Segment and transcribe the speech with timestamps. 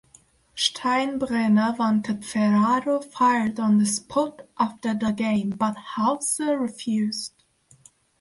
[0.55, 7.43] Steinbrenner wanted Ferraro fired on the spot after the game, but Howser refused.